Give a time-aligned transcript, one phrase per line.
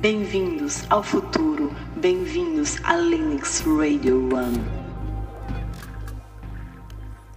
[0.00, 4.64] Bem-vindos ao futuro, bem-vindos a Linux Radio One.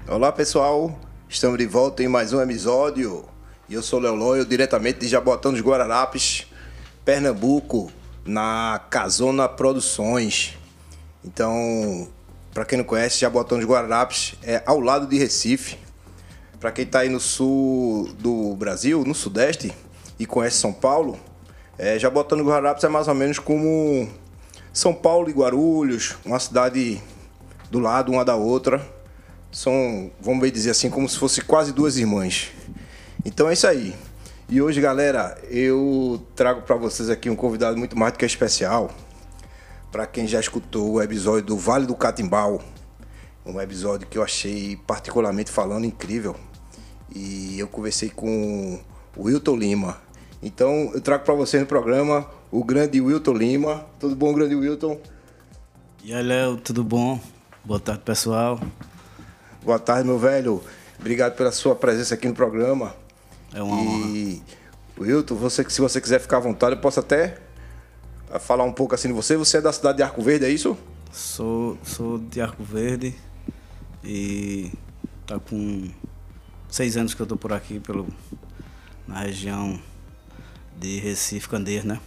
[0.07, 0.95] Olá pessoal,
[1.27, 3.25] estamos de volta em mais um episódio.
[3.67, 6.45] Eu sou Léo Loyo, diretamente de Jabotão dos Guararapes,
[7.03, 7.91] Pernambuco,
[8.23, 10.55] na Casona Produções.
[11.25, 12.07] Então,
[12.53, 15.79] para quem não conhece, Jabotão dos Guararapes é ao lado de Recife.
[16.59, 19.73] Para quem está aí no sul do Brasil, no sudeste,
[20.19, 21.19] e conhece São Paulo,
[21.77, 24.07] é, Jabotão dos Guararapes é mais ou menos como
[24.73, 27.01] São Paulo e Guarulhos, uma cidade
[27.69, 28.85] do lado uma da outra.
[29.51, 32.51] São, vamos bem dizer assim, como se fosse quase duas irmãs.
[33.25, 33.95] Então é isso aí.
[34.49, 38.91] E hoje, galera, eu trago para vocês aqui um convidado muito mais do que especial.
[39.91, 42.61] Para quem já escutou o episódio do Vale do Catimbau,
[43.45, 46.35] um episódio que eu achei particularmente falando incrível.
[47.13, 48.79] E eu conversei com
[49.15, 50.01] o Wilton Lima.
[50.41, 53.85] Então eu trago para vocês no programa o grande Wilton Lima.
[53.99, 54.99] Tudo bom, grande Wilton?
[56.03, 57.19] E aí, Léo, tudo bom?
[57.63, 58.59] Boa tarde, pessoal.
[59.63, 60.63] Boa tarde, meu velho.
[60.99, 62.95] Obrigado pela sua presença aqui no programa.
[63.53, 64.41] É uma e,
[64.97, 67.37] Wilton, você, se você quiser ficar à vontade, eu posso até
[68.39, 69.37] falar um pouco assim de você.
[69.37, 70.75] Você é da cidade de Arco Verde, é isso?
[71.11, 73.13] Sou, sou de Arco Verde
[74.03, 74.71] e
[75.27, 75.89] tá com
[76.67, 78.07] seis anos que eu tô por aqui, pelo,
[79.07, 79.79] na região
[80.81, 81.99] de Recife, Candeias, né?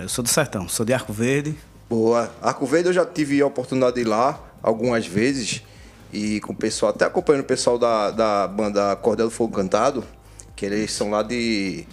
[0.00, 1.54] Eu sou do Sertão, sou de Arco Verde.
[1.88, 2.32] Boa.
[2.40, 5.62] Arco Verde eu já tive a oportunidade de ir lá algumas vezes
[6.10, 10.02] e com o pessoal, até acompanhando o pessoal da, da banda Cordel do Fogo Cantado,
[10.56, 11.86] que eles são lá de,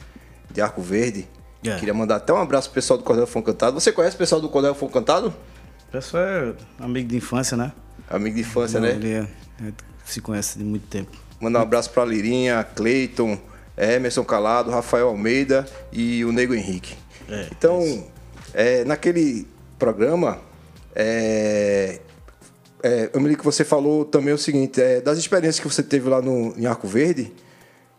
[0.50, 1.28] de Arco Verde.
[1.64, 1.78] É.
[1.78, 3.80] Queria mandar até um abraço pro pessoal do Cordel do Fogo Cantado.
[3.82, 5.28] Você conhece o pessoal do Cordel do Fogo Cantado?
[5.90, 7.74] O pessoal é amigo de infância, né?
[8.10, 8.92] Amigo de infância, né?
[8.92, 9.28] Ele é-
[10.06, 11.12] se conhece de muito tempo.
[11.40, 13.38] Mandar um abraço pra Lirinha, Cleiton,
[13.82, 16.96] Emerson Calado, Rafael Almeida e o Nego Henrique.
[17.28, 18.08] É, então,
[18.54, 19.48] é, naquele
[19.80, 20.40] programa,
[20.96, 22.00] é,
[22.84, 25.82] é, eu me lembro que você falou também o seguinte, é, das experiências que você
[25.82, 27.32] teve lá no, em Arco Verde,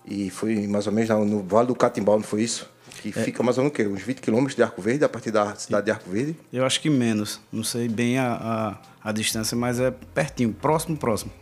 [0.06, 2.71] e foi mais ou menos no Vale do Catimbau, não foi isso?
[3.00, 3.87] Que fica mais ou menos o quê?
[3.88, 6.37] Uns 20 quilômetros de Arco Verde, a partir da cidade de Arco Verde?
[6.53, 7.41] Eu acho que menos.
[7.50, 11.32] Não sei bem a, a, a distância, mas é pertinho, próximo, próximo.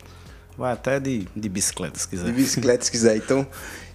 [0.57, 2.25] Vai até de, de bicicleta, se quiser.
[2.25, 3.15] de bicicleta, se quiser.
[3.17, 3.47] Então,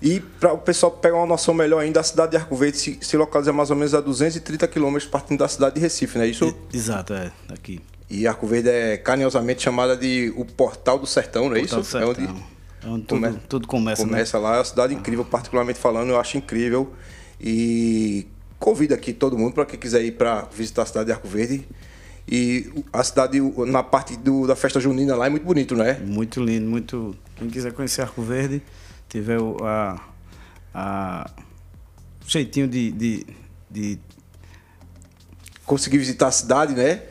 [0.03, 2.99] e para o pessoal pegar uma noção melhor ainda, a cidade de Arco Verde se,
[3.01, 6.29] se localiza mais ou menos a 230 quilômetros partindo da cidade de Recife, não é
[6.29, 6.45] isso?
[6.73, 7.81] E- Exato, é, daqui.
[8.09, 11.91] E Arco Verde é carinhosamente chamada de o Portal do Sertão, não é Portal isso?
[11.93, 12.25] do É Sertão.
[12.25, 12.43] onde
[12.87, 14.09] É onde tudo, tudo começa, né?
[14.11, 14.55] começa lá.
[14.55, 16.93] É uma cidade incrível, particularmente falando, eu acho incrível.
[17.41, 18.27] E
[18.59, 21.67] convido aqui todo mundo para quem quiser ir para visitar a cidade de Arco Verde.
[22.29, 25.99] E a cidade, na parte do- da festa junina lá, é muito bonito, não é?
[25.99, 27.17] Muito lindo, muito.
[27.37, 28.61] Quem quiser conhecer Arco Verde,
[29.09, 30.01] tiver o a,
[30.75, 31.31] a
[32.27, 33.27] o jeitinho de, de,
[33.71, 33.99] de
[35.65, 37.03] conseguir visitar a cidade, né?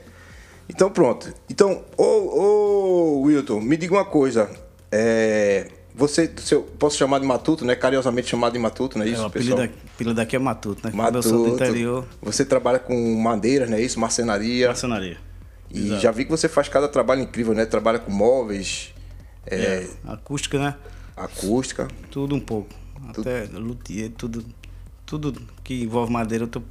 [0.68, 1.34] Então pronto.
[1.50, 4.50] Então, ô, ô Wilton, me diga uma coisa.
[4.92, 7.76] É, você, se eu posso chamar de Matuto, né?
[7.76, 9.78] Carinhosamente chamado de Matuto, não é é, isso, o apelido, pessoal?
[9.96, 10.92] apelido daqui é Matuto, né?
[10.92, 11.64] Como eu sou do Matuto.
[11.64, 14.00] interior, Você trabalha com madeiras, não é isso?
[14.00, 14.68] Marcenaria.
[14.70, 15.18] maçonaria.
[15.72, 16.02] E Exato.
[16.02, 17.66] já vi que você faz cada trabalho incrível, né?
[17.66, 18.94] Trabalha com móveis,
[19.46, 20.76] é, É, acústica, né?
[21.16, 21.88] acústica.
[22.12, 22.70] Tudo um pouco.
[23.10, 24.44] Até luthier, tudo,
[25.06, 25.34] tudo
[25.64, 26.62] que envolve madeira, eu tô,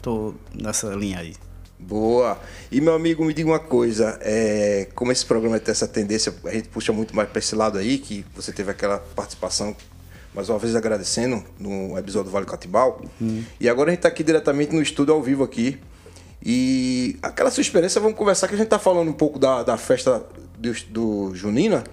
[0.00, 1.34] tô nessa linha aí.
[1.78, 2.38] Boa.
[2.72, 6.50] E meu amigo, me diga uma coisa, é, como esse programa tem essa tendência, a
[6.50, 9.74] gente puxa muito mais para esse lado aí, que você teve aquela participação,
[10.34, 13.00] mais uma vez agradecendo, no episódio do Vale do Catibau.
[13.60, 15.78] E agora a gente está aqui diretamente no estúdio ao vivo aqui.
[16.44, 19.76] E aquela sua experiência, vamos conversar, que a gente tá falando um pouco da, da
[19.76, 20.24] festa
[20.58, 21.84] do, do Junina.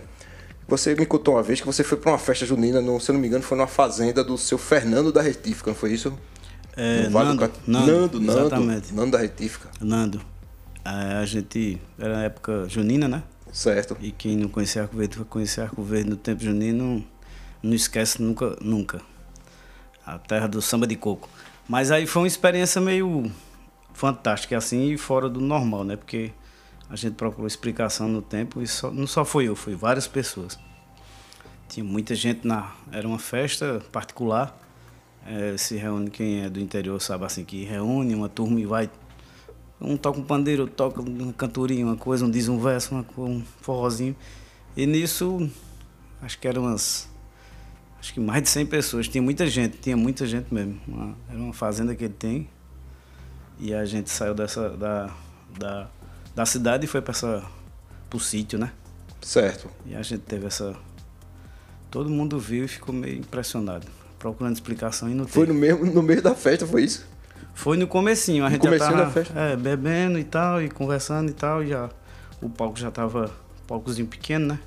[0.67, 3.13] Você me contou uma vez que você foi para uma festa junina, no, se eu
[3.13, 6.17] não me engano, foi numa fazenda do seu Fernando da Retífica, não foi isso?
[6.77, 8.93] É, Vale do Nando, Cat- Nando, Nando, Nando, exatamente.
[8.93, 10.21] Nando da Retífica, Nando,
[10.83, 13.23] é, a gente, era época junina, né?
[13.51, 13.95] certo?
[14.01, 17.05] E quem não conhecia Arco Verde, vai conhecer Arco Verde no tempo junino, não,
[17.63, 18.99] não esquece nunca, nunca.
[20.05, 21.29] A terra do samba de coco.
[21.67, 23.31] Mas aí foi uma experiência meio
[23.93, 25.95] fantástica, assim, e fora do normal, né?
[25.95, 26.31] Porque
[26.89, 30.59] a gente procurou explicação no tempo e só, não só foi eu, foi várias pessoas.
[31.69, 32.71] Tinha muita gente na.
[32.91, 34.55] Era uma festa particular.
[35.25, 38.89] Eh, se reúne, quem é do interior sabe assim, que reúne uma turma e vai
[39.79, 43.05] um toca um pandeiro, outro toca uma cantorinha, uma coisa, um diz um verso, uma,
[43.17, 44.15] um forrozinho.
[44.75, 45.49] E nisso,
[46.21, 47.09] acho que eram umas.
[47.99, 49.07] Acho que mais de 100 pessoas.
[49.07, 50.79] Tinha muita gente, tinha muita gente mesmo.
[50.87, 52.47] Uma- era uma fazenda que ele tem.
[53.59, 54.69] E a gente saiu dessa.
[54.69, 55.13] da,
[55.57, 55.89] da,
[56.35, 57.43] da cidade e foi para
[58.09, 58.71] pro sítio, né?
[59.21, 59.69] Certo.
[59.85, 60.75] E a gente teve essa.
[61.89, 63.87] Todo mundo viu e ficou meio impressionado.
[64.19, 65.53] Procurando explicação e não Foi teve.
[65.53, 67.05] no, mesmo, no meio da festa, foi isso?
[67.53, 69.39] Foi no comecinho, a gente comecinho já da tava festa.
[69.39, 71.89] é, bebendo e tal, e conversando e tal, e já
[72.41, 73.31] o palco já tava
[73.65, 74.59] palcozinho pequeno, né?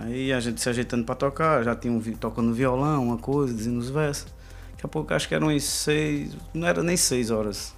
[0.00, 3.78] Aí a gente se ajeitando pra tocar, já tinha um tocando violão, uma coisa, dizendo
[3.78, 4.26] os versos.
[4.72, 7.72] Daqui a pouco acho que eram umas seis, não era nem seis horas.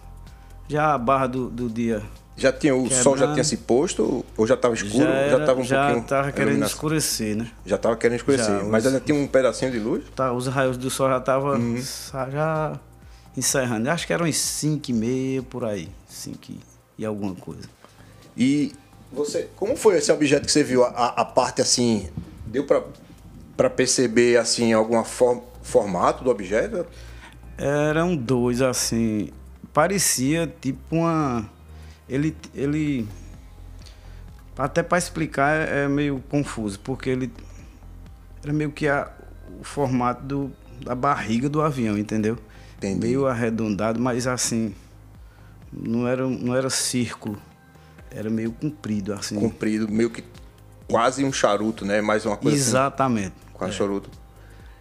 [0.69, 2.03] Já a barra do, do dia
[2.37, 3.33] Já tinha, o sol já Quebrando.
[3.35, 5.05] tinha se posto ou já estava escuro?
[5.05, 6.07] já, era, tava um já pouquinho.
[6.07, 7.51] tava querendo escurecer, né?
[7.65, 8.47] Já tava querendo escurecer.
[8.59, 10.05] Já, mas os- ainda tinha um pedacinho de luz?
[10.15, 11.81] Tá, os raios do sol já tava Uhum.
[12.31, 12.79] já
[13.37, 13.89] encerrando.
[13.91, 15.89] Acho que eram uns cinco e meia por aí.
[16.09, 16.53] Cinco
[16.99, 17.69] e- alguma coisa.
[18.37, 18.73] E
[19.13, 20.85] você, como foi esse objeto que você viu?
[20.85, 22.09] A, a parte assim,
[22.47, 22.65] deu
[23.57, 26.85] para perceber assim alguma forma, formato do objeto?
[27.57, 29.31] Eram dois, assim.
[29.77, 31.47] Parecia tipo uma.
[32.09, 32.35] Ele.
[32.55, 33.07] ele
[34.57, 37.31] até para explicar é é meio confuso, porque ele.
[38.43, 39.13] Era meio que a,
[39.61, 40.53] o formato do,
[40.83, 42.39] da barriga do avião, entendeu?
[42.79, 43.01] Entendi.
[43.01, 44.75] Meio arredondado, mas assim.
[45.71, 47.37] Não era, não era círculo.
[48.11, 49.39] Era meio comprido, assim.
[49.39, 50.25] Comprido, meio que
[50.89, 52.01] quase um charuto, né?
[52.01, 53.35] Mais uma coisa assim, Exatamente.
[53.53, 54.09] quase charuto.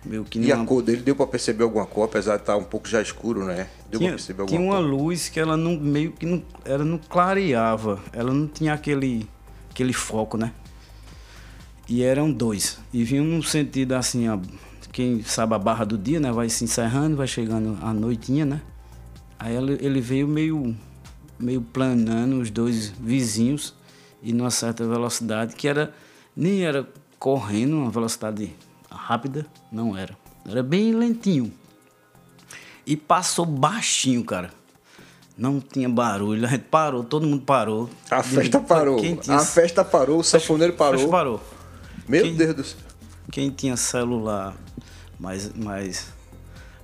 [0.06, 2.64] Meio que E a cor dele deu pra perceber alguma cor, apesar de estar um
[2.64, 3.68] pouco já escuro, né?
[3.90, 4.90] Deu pra perceber alguma tinha uma cor.
[4.90, 9.28] luz que ela não meio que não ela não clareava ela não tinha aquele
[9.72, 10.52] aquele foco né
[11.88, 14.40] e eram dois e vinham num sentido assim a,
[14.92, 18.62] quem sabe a barra do dia né vai se encerrando vai chegando a noitinha né
[19.38, 20.76] aí ele, ele veio meio
[21.40, 23.74] meio planando os dois vizinhos
[24.24, 25.94] e numa certa velocidade que era
[26.36, 26.88] nem era
[27.20, 28.56] correndo uma velocidade
[28.96, 30.16] rápida não era
[30.48, 31.52] era bem lentinho
[32.86, 34.52] e passou baixinho, cara.
[35.38, 37.90] Não tinha barulho, a gente parou, todo mundo parou.
[38.10, 38.98] A festa parou.
[39.02, 41.10] Quem tinha, A festa parou, o sanfoneiro a festa parou.
[41.10, 41.44] parou.
[42.08, 42.80] Meu Quem- Deus do céu.
[43.32, 44.56] Quem tinha celular
[45.20, 46.14] mais, mais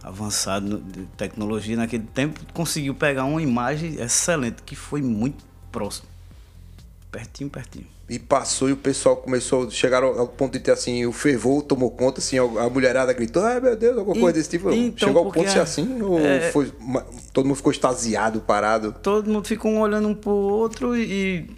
[0.04, 6.08] avançado de tecnologia naquele tempo conseguiu pegar uma imagem excelente, que foi muito próximo.
[7.12, 7.86] Pertinho, pertinho.
[8.13, 11.90] E passou e o pessoal começou, chegaram ao ponto de ter assim, o fervor tomou
[11.90, 14.69] conta, assim, a mulherada gritou, ai meu Deus, alguma E- coisa desse tipo.
[14.69, 16.02] então, Chegou ao ponto de ser assim?
[16.02, 16.69] Ou é- foi,
[17.31, 18.94] todo mundo ficou extasiado, parado?
[19.02, 21.50] todo mundo ficou um olhando um pro outro e,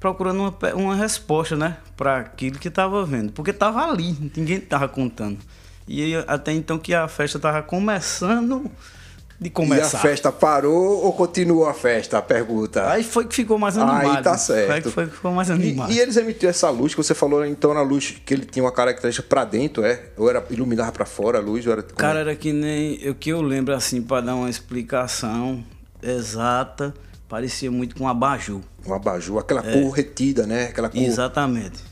[0.00, 1.76] procurando uma, uma resposta, né?
[1.96, 3.30] Para aquilo que tava vendo.
[3.32, 5.38] Porque tava ali, ninguém tava contando.
[5.86, 8.68] E até então que a festa tava começando
[9.40, 9.96] de começar.
[9.98, 12.18] E a festa parou ou continuou a festa?
[12.18, 12.90] A pergunta.
[12.90, 14.16] Aí foi que ficou mais animado.
[14.16, 14.70] Aí tá certo.
[14.72, 15.92] Aí que foi que ficou mais E, animado.
[15.92, 18.72] e eles emitiam essa luz que você falou, então, na luz que ele tinha uma
[18.72, 20.00] característica pra dentro, é?
[20.16, 21.66] Ou era iluminava pra fora a luz?
[21.66, 22.22] Ou era, como Cara, é?
[22.22, 23.08] era que nem.
[23.08, 25.64] O que eu lembro, assim, para dar uma explicação
[26.02, 26.94] exata,
[27.28, 28.60] parecia muito com um abajur.
[28.86, 30.64] um abajur, aquela cor retida, né?
[30.66, 31.00] Aquela cor.
[31.02, 31.82] Exatamente.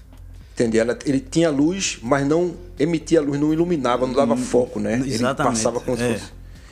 [0.54, 0.78] Entendi.
[0.78, 4.94] Ela- ele tinha luz, mas não emitia luz, não iluminava, não dava foco, né?
[4.94, 6.20] Ele exatamente, passava como se é.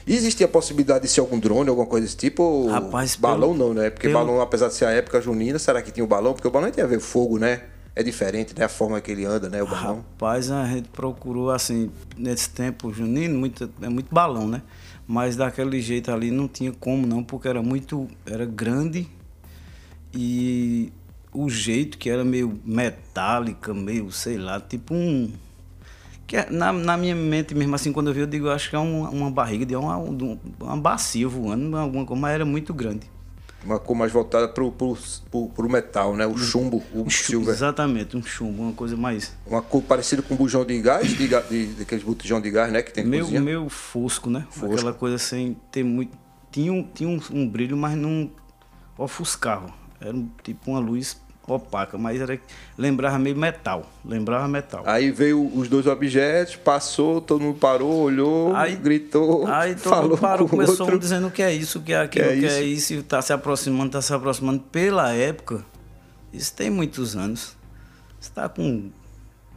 [0.06, 2.42] E existia a possibilidade de ser algum drone, alguma coisa desse tipo?
[2.42, 3.90] ou Rapaz, balão pelo- não, né?
[3.90, 6.32] Porque pelo- balão, apesar de ser a época junina, será que tinha o balão?
[6.32, 7.62] Porque o balão tem a ver fogo, né?
[7.94, 8.64] É diferente, né?
[8.64, 9.62] A forma que ele anda, né?
[9.62, 9.96] O balão.
[9.96, 14.62] Rapaz, a gente procurou, assim, nesse tempo junino, muito, é muito balão, né?
[15.06, 19.08] Mas daquele jeito ali não tinha como não, porque era muito, era grande
[20.14, 20.92] e
[21.32, 25.30] o jeito que era meio metálica, meio, sei lá, tipo um...
[26.30, 28.70] Que é- na, na minha mente mesmo, assim, quando eu vi, eu digo, eu acho
[28.70, 32.44] que é uma, uma barriga de uma, um- uma bacia voando, alguma coisa, mas era
[32.44, 33.10] muito grande.
[33.64, 34.96] Uma cor mais voltada pro, pro,
[35.28, 36.24] pro, pro metal, né?
[36.28, 37.52] O chumbo, o Um silver.
[37.52, 39.36] Exatamente, um chumbo, uma coisa mais...
[39.44, 42.80] Uma cor parecida com um bujão de gás, de, de, daqueles botijão de gás, né?
[42.80, 43.40] Que tem Meu, cozinha.
[43.40, 44.46] meu fosco, né?
[44.50, 44.72] Fosco.
[44.76, 46.16] Aquela coisa sem ter muito.
[46.52, 48.30] Tinha, um, tinha um, um brilho, mas não
[48.96, 49.66] ofuscava.
[50.00, 51.20] Era tipo uma luz
[51.54, 52.38] opaca, mas era,
[52.78, 53.84] lembrava meio metal.
[54.04, 54.82] Lembrava metal.
[54.86, 60.08] Aí veio os dois objetos, passou, todo mundo parou, olhou, Aí- gritou, Aí todo falou
[60.10, 60.98] mundo parou, com começou um outro.
[60.98, 62.94] dizendo o que é isso, o que é aquilo, Que o é que é isso,
[62.94, 64.60] e tá se aproximando, tá se aproximando.
[64.70, 65.64] Pela época,
[66.32, 67.56] isso tem muitos anos.
[68.20, 68.90] Está com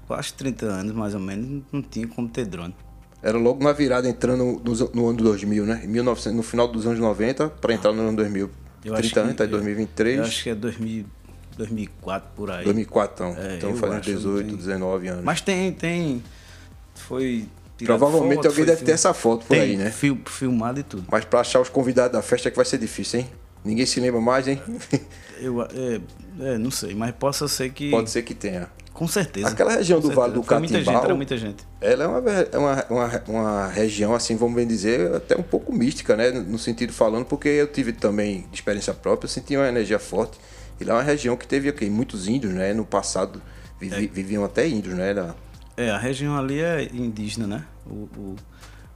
[0.08, 2.76] quase 30 anos, mais ou menos, não tinha como ter drone.
[3.22, 5.82] Era logo na virada, entrando no, no ano 2000, né?
[5.86, 8.50] Em 1900, no final dos anos 90, para entrar no ano 2000.
[8.84, 11.06] Eu 30 acho que- anos, tá em 2023, Eu acho que é 2000,
[11.58, 12.64] 2004 por aí.
[12.64, 13.44] 2004, então.
[13.44, 15.24] É, eu fazendo acho, não 18, tem- 19 anos.
[15.24, 16.24] Mas tem, tem.
[16.96, 17.46] Foi.
[17.84, 19.92] Provavelmente foto, alguém deve ter essa foto por Tem, aí, né?
[19.92, 21.06] fil- filmado e tudo.
[21.12, 23.30] Mas para achar os convidados da festa é que vai ser difícil, hein?
[23.66, 24.62] Ninguém se lembra mais, hein?
[25.42, 26.00] Eu, é,
[26.40, 27.90] é, não sei, mas possa ser que.
[27.90, 28.70] Pode ser que tenha.
[28.94, 29.48] Com certeza.
[29.48, 31.64] Aquela região do Vale do Foi muita Catimbau- gente, era muita gente.
[31.82, 35.74] Ela é uma, é uma, uma, uma região, assim, vamos bem dizer, até um pouco
[35.74, 36.30] mística, né?
[36.30, 40.38] No sentido falando, porque eu tive também de experiência própria, eu senti uma energia forte.
[40.80, 42.74] E lá é uma região que teve aqui, muitos índios, né?
[42.74, 43.42] No passado
[43.80, 44.08] vivi- É.
[44.08, 45.14] viviam até índios, né?
[45.14, 45.36] Lá.
[45.78, 47.66] É, a região ali é indígena, né?
[47.86, 48.36] O, o-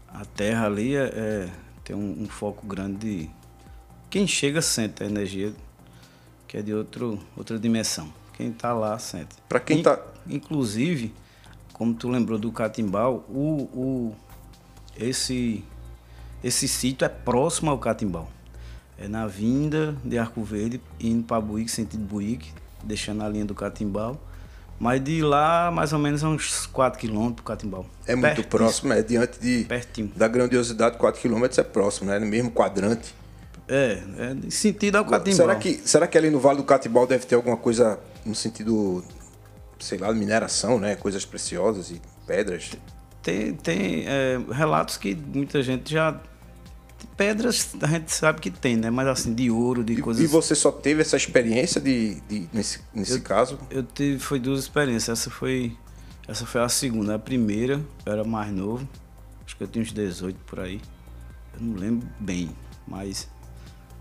[0.10, 1.50] a terra ali é, é-
[1.84, 3.30] tem um, um foco grande de.
[4.10, 5.54] Quem chega sente a energia
[6.48, 8.12] que é de outro, outra dimensão.
[8.34, 9.36] Quem tá lá sente.
[9.50, 11.14] Pra quem In- tá- Inclusive,
[11.74, 14.16] como tu lembrou do Catimbau, o, o,
[14.98, 15.64] esse,
[16.44, 18.30] esse sítio é próximo ao Catimbau.
[18.98, 22.52] É na vinda de Arco Verde, indo para Buíque, sentido Buíque,
[22.84, 24.20] deixando a linha do Catimbau.
[24.80, 27.86] Mas de lá, mais ou menos, uns 4 quilômetros pro Catimbau.
[28.06, 28.50] É muito Pertíssimo.
[28.50, 30.12] próximo, é diante de, Pertinho.
[30.16, 32.20] da grandiosidade, 4 km é próximo, né?
[32.20, 33.14] No mesmo quadrante.
[33.68, 35.34] É, é de sentido ao Catimbau.
[35.34, 39.04] Será que, será que ali no Vale do Catibau deve ter alguma coisa no sentido,
[39.80, 40.96] sei lá, mineração, né?
[40.96, 42.72] Coisas preciosas e pedras?
[43.22, 46.20] Tem, tem é, relatos que muita gente já.
[47.18, 48.90] Pedras a gente sabe que tem, né?
[48.92, 50.24] Mas assim, de ouro, de E, coisas.
[50.24, 53.58] e você só teve essa experiência de, de- nesse, nesse caso?
[53.72, 55.20] Eu tive, foi duas experiências.
[55.20, 55.76] Essa foi,
[56.28, 57.16] essa foi a segunda.
[57.16, 58.88] A primeira, eu era mais novo,
[59.44, 60.80] acho que eu tinha uns 18 por aí.
[61.56, 62.52] Eu não lembro bem,
[62.88, 63.28] mas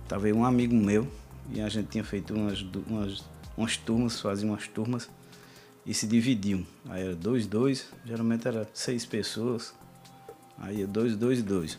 [0.07, 1.09] tava aí um amigo meu
[1.51, 3.25] e a gente tinha feito umas, umas,
[3.57, 5.09] umas turmas, fazia umas turmas
[5.87, 6.67] e se dividiam.
[6.91, 9.73] Aí era dois, dois, geralmente era seis pessoas.
[10.59, 11.79] Aí é dois, dois, dois.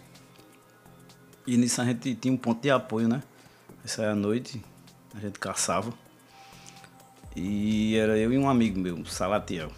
[1.48, 3.24] E nisso a gente tinha um ponto de apoio, né?
[3.86, 4.62] Essa aí à noite,
[5.16, 5.94] a gente caçava.
[7.34, 9.72] E era eu e um amigo meu, Salatiel.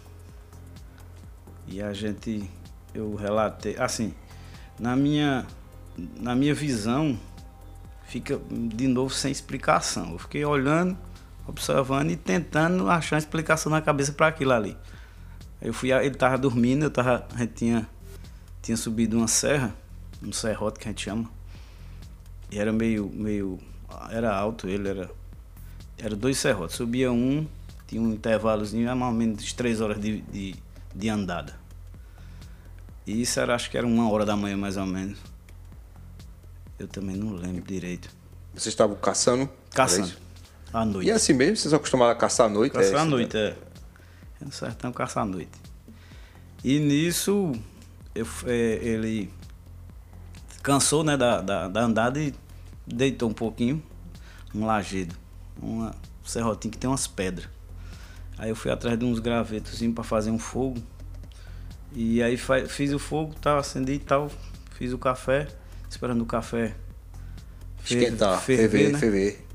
[1.67, 2.49] E a gente,
[2.91, 4.15] eu relatei, assim,
[4.79, 5.45] na minha,
[6.19, 7.19] na minha visão,
[8.05, 10.13] fica de novo sem explicação.
[10.13, 10.97] Eu fiquei olhando,
[11.45, 14.75] observando e tentando achar uma explicação na cabeça para aquilo ali.
[15.61, 17.87] Eu fui, ele tava dormindo, eu tava, a gente tinha,
[18.59, 19.75] tinha subido uma serra,
[20.23, 21.38] um serrote que a gente chama.
[22.51, 23.59] E era meio, meio,
[24.11, 25.09] era alto, ele era
[25.99, 26.75] era dois serrotes.
[26.75, 27.45] Subia um,
[27.85, 30.55] tinha um intervalozinho, era mais ou menos três horas de, de,
[30.95, 31.59] de andada.
[33.05, 35.19] E isso era, acho que era uma hora da manhã mais ou menos.
[36.77, 38.09] Eu também não lembro direito.
[38.53, 39.49] Vocês estavam caçando?
[39.71, 40.13] Caçando.
[40.71, 41.07] À noite.
[41.07, 41.57] E assim mesmo?
[41.57, 42.73] Vocês são acostumados a caçar à noite?
[42.73, 43.47] Caçar é à noite, né?
[43.49, 43.55] é.
[44.41, 45.51] É no sertão caçar à noite.
[46.63, 47.51] E nisso,
[48.15, 49.29] eu, é, ele
[50.61, 52.33] cansou né, da, da, da andada e
[52.85, 53.81] deitou um pouquinho,
[54.53, 55.15] um lajedo,
[55.61, 57.49] uma um serrotinho que tem umas pedras.
[58.37, 60.81] Aí eu fui atrás de uns gravetos para fazer um fogo.
[61.93, 62.37] E aí
[62.67, 64.31] fiz o fogo, tal, acendi e tal,
[64.71, 65.47] fiz o café,
[65.89, 66.75] esperando o café
[67.83, 68.99] Esquentar, ferver, né?
[68.99, 69.45] ferver.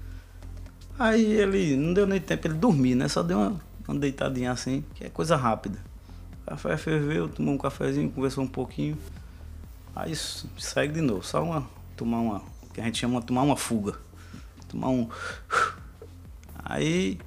[0.98, 3.08] Aí ele não deu nem tempo ele dormir, né?
[3.08, 5.78] Só deu uma, uma deitadinha assim, que é coisa rápida.
[6.42, 8.98] O café ferveu, tomou um cafezinho, conversou um pouquinho.
[9.94, 11.68] Aí segue de novo, só uma.
[11.96, 12.42] Tomar uma.
[12.72, 13.98] que a gente chama de tomar uma fuga.
[14.68, 15.08] Tomar um.
[16.64, 17.18] Aí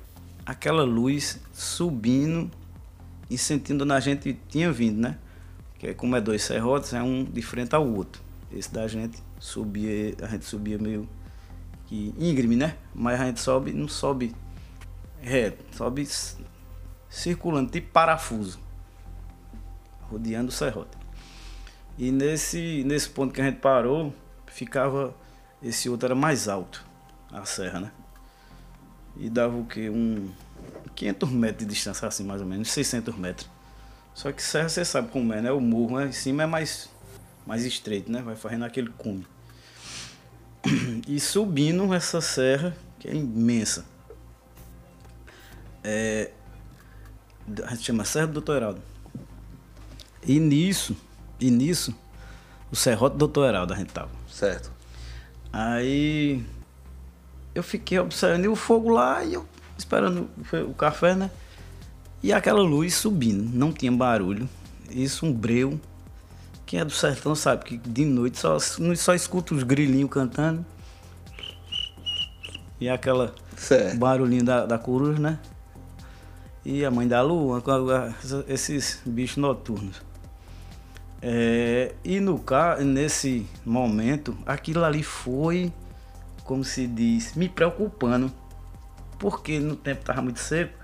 [0.46, 2.50] aquela luz subindo
[3.30, 5.18] e sentindo onde a gente tinha vindo, né?
[5.78, 8.22] Que é como é dois serrotes, é um de frente ao outro.
[8.52, 11.08] Esse da gente subia, a gente subia meio
[11.86, 12.76] que íngreme, né?
[12.94, 14.34] Mas a gente sobe, não sobe
[15.22, 16.08] reto, sobe
[17.10, 18.60] circulando, tipo parafuso,
[20.10, 20.97] rodeando o serrote.
[21.98, 24.14] E nesse, nesse ponto que a gente parou,
[24.46, 25.16] ficava,
[25.62, 26.86] esse outro era mais alto,
[27.32, 27.92] a serra, né?
[29.16, 29.90] E dava o quê?
[29.90, 30.30] Um
[30.96, 33.50] 500 metros de distância, assim, mais ou menos, 600 metros.
[34.14, 35.52] Só que serra você sabe como é, né?
[35.52, 36.08] O morro né?
[36.08, 36.90] em cima é mais,
[37.46, 38.22] mais estreito, né?
[38.22, 39.26] Vai fazendo aquele cume.
[41.08, 43.86] E subindo essa serra, que é imensa.
[45.84, 46.32] É,
[47.64, 48.82] a gente chama Serra do Doutor Heraldo.
[50.26, 50.96] E nisso,
[51.40, 51.94] e nisso,
[52.72, 54.10] o Serrote do Doutor Heraldo a gente tava.
[54.30, 54.72] Certo.
[55.52, 56.44] Aí
[57.56, 59.46] eu fiquei observando e o fogo lá e eu
[59.78, 60.30] esperando
[60.68, 61.32] o café, né?
[62.22, 64.50] E aquela luz subindo, não tinha barulho.
[64.90, 65.80] Isso um breu.
[66.66, 70.66] Quem é do sertão sabe que de noite só, só escuta os grilinhos cantando.
[72.80, 73.98] E aquela Certo.
[73.98, 75.40] barulhinho da, da coruja, né?
[76.66, 77.64] E a mãe da lua,
[78.48, 80.02] esses bichos noturnos.
[81.22, 82.44] É, e no
[82.86, 85.72] nesse momento, aquilo ali foi,
[86.44, 88.32] como se diz, me preocupando.
[89.20, 90.78] Porque no tempo estava muito seco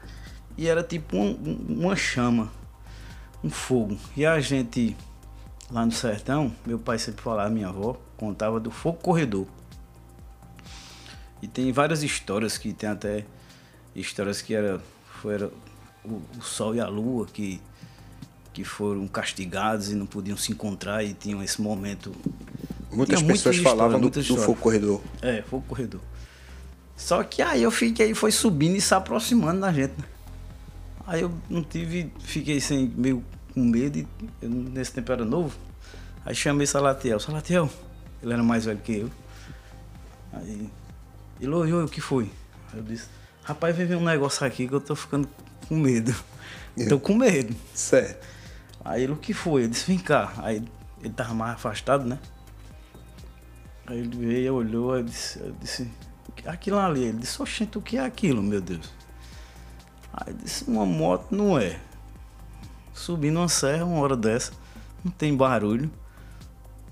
[0.58, 2.52] e era tipo um- uma chama,
[3.44, 3.98] um fogo.
[4.18, 4.98] E a gente,
[5.70, 9.46] lá no sertão, meu pai sempre falava, minha avó, contava do fogo corredor.
[11.42, 13.26] E tem várias histórias que tem até
[13.94, 14.82] histórias que era,
[15.22, 15.52] foi, era
[16.04, 17.62] o, o sol e a lua que,
[18.54, 22.14] que foram castigados e não podiam se encontrar e tinham esse momento.
[22.92, 24.44] Muitas Tinha muita pessoas história, falavam do, muita do história.
[24.44, 25.02] fogo corredor.
[25.22, 26.02] É, fogo corredor.
[26.96, 30.06] Só que aí eu fiquei, foi subindo e se aproximando da gente, né?
[31.06, 34.08] Aí eu não tive, fiquei sem, meio com medo e
[34.42, 35.58] eu, nesse tempo era novo.
[36.24, 37.20] Aí chamei Salatiel.
[37.20, 37.70] Salatiel,
[38.22, 39.10] ele era mais velho que eu.
[40.32, 40.70] Aí,
[41.42, 42.30] ele olhou, o que foi?
[42.72, 43.08] Aí eu disse,
[43.44, 45.28] rapaz, vem ver um negócio aqui que eu tô ficando
[45.68, 46.16] com medo.
[46.88, 47.56] Tô com medo.
[47.74, 48.26] Certo.
[48.86, 49.64] Aí ele, o que foi?
[49.64, 50.34] Eu disse, vem cá.
[50.38, 50.64] Aí
[51.02, 52.20] ele tava mais afastado, né?
[53.86, 55.90] Aí ele veio, olhou, eu disse, eu disse,
[56.46, 57.04] aquilo ali.
[57.04, 58.92] Ele disse, oxente, o que é aquilo, meu Deus?
[60.14, 61.80] Aí eu disse, uma moto não é.
[62.94, 64.52] Subindo uma serra uma hora dessa,
[65.04, 65.90] não tem barulho.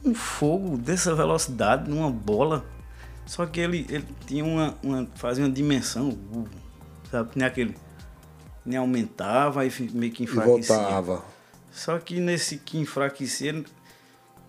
[0.03, 2.65] Um fogo dessa velocidade, numa bola.
[3.25, 5.07] Só que ele, ele tinha uma, uma.
[5.15, 6.47] fazia uma dimensão, uh,
[7.09, 7.29] sabe?
[7.35, 7.77] Nem aquele.
[8.65, 10.75] Nem aumentava, aí meio que E enfraquecia.
[10.75, 11.23] voltava.
[11.71, 13.63] Só que nesse que enfraquecia,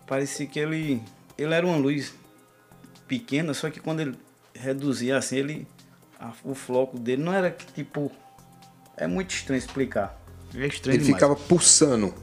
[0.07, 1.02] parecia que ele.
[1.38, 2.12] Ele era uma luz
[3.09, 4.17] pequena, só que quando ele
[4.55, 5.67] reduzia assim, ele.
[6.19, 8.11] a- o floco dele não era que tipo.
[8.97, 10.21] É muito estranho explicar.
[10.55, 11.23] É estranho Ele demais.
[11.23, 12.14] ficava pulsando.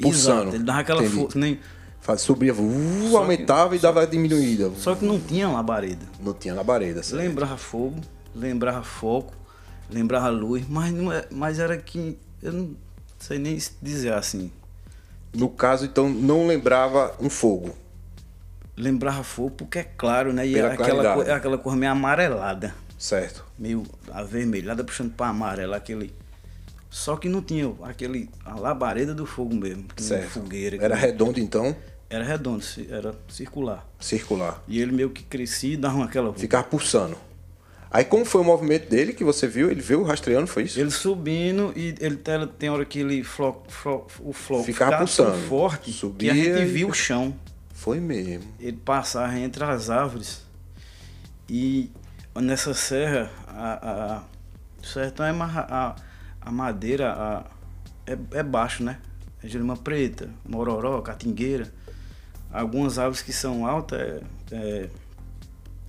[0.00, 0.40] Pulsando.
[0.42, 1.16] Exato, ele dava aquela Entendi.
[1.20, 1.38] força.
[1.38, 1.58] Nem...
[2.00, 2.56] Faz- Subia, uh,
[3.04, 4.70] Só que- aumentava e dava diminuída.
[4.76, 6.04] Só que não tinha labareda.
[6.20, 7.02] Não tinha labareda.
[7.02, 7.22] certo?
[7.22, 7.98] Lembrava fogo,
[8.34, 9.32] lembrava foco,
[9.88, 12.18] lembrava luz, mas, não é, mas era que.
[12.42, 12.76] Eu não
[13.24, 14.50] sei nem dizer assim.
[15.34, 17.74] No caso, então, não lembrava um fogo.
[18.76, 20.46] Lembrava fogo porque é claro, né?
[20.46, 22.74] E Pela é aquela, cor, aquela cor meio amarelada.
[22.98, 23.44] Certo.
[23.58, 26.14] meio avermelhada puxando para amarelo, aquele.
[26.90, 28.28] Só que não tinha aquele.
[28.44, 29.86] a labareda do fogo mesmo.
[29.96, 30.30] Certo.
[30.30, 30.76] Fogueira.
[30.82, 31.74] Era que- redondo, então,
[32.08, 33.86] Era redondo, era circular.
[33.98, 34.62] circular.
[34.68, 36.32] E ele meio que crescia e dava aquela.
[36.34, 37.16] Ficava pulsando.
[37.94, 39.70] Aí, como foi o movimento dele que você viu?
[39.70, 40.80] Ele veio rastreando, foi isso?
[40.80, 45.30] Ele subindo e ele tem- hora que ele flo, flo- o floco Ficava ficava pulsando.
[45.30, 47.36] tão forte Subia que a gente e- via o chão.
[47.72, 48.52] Foi mesmo.
[48.58, 50.42] Ele passava entre as árvores
[51.48, 51.88] e
[52.34, 54.22] nessa serra a, a,
[54.82, 55.94] o sertão é a,
[56.40, 57.44] a madeira a-
[58.06, 58.98] é, é baixo, né?
[59.40, 61.72] É jurema preta, mororó, catingueira.
[62.52, 64.88] Algumas árvores que são altas é, é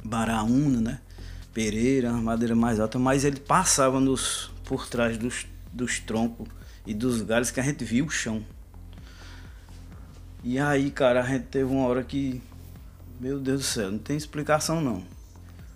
[0.03, 0.99] baraúna, né?
[1.55, 6.49] Pereira, madeira mais alta, mas ele passava nos, por trás dos, dos troncos
[6.85, 8.43] e dos galhos que a gente via o chão.
[10.43, 12.41] E aí, cara, a gente teve uma hora que.
[13.21, 15.01] Meu Deus do céu, não tem explicação não.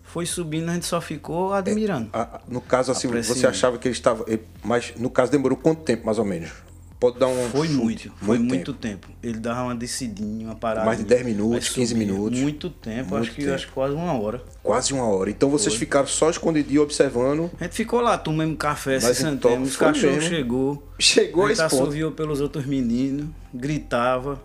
[0.03, 2.09] Foi subindo, a gente só ficou admirando.
[2.11, 3.39] A- a- no caso, assim, Apreciando.
[3.39, 4.25] você achava que ele estava.
[4.61, 6.51] mas no caso demorou quanto tempo, mais ou menos?
[6.99, 7.49] Pode dar um.
[7.49, 7.79] Foi chute?
[7.79, 9.07] muito, foi muito tempo.
[9.07, 9.19] tempo.
[9.23, 10.85] Ele dava uma descidinha, uma parada.
[10.85, 12.38] Mais de 10 minutos, 15 minutos.
[12.39, 13.55] Muito tempo, Muito acho que tempo.
[13.55, 14.43] acho quase uma hora.
[14.62, 15.29] Quase uma hora.
[15.29, 17.49] Então vocês ficaram só escondidinho observando.
[17.57, 20.83] A gente ficou lá, tomamos café, se sentamos, os foi cachorros chegou.
[20.99, 22.12] Chegou a esse ponto.
[22.12, 24.43] pelos outros meninos, gritava.